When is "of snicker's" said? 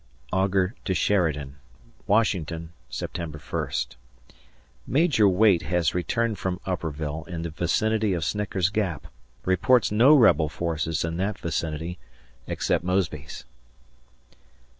8.13-8.69